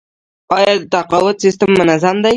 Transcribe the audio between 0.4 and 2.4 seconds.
آیا تقاعد سیستم منظم دی؟